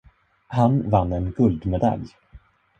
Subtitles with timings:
[0.55, 2.13] Han vann en guldmedalj.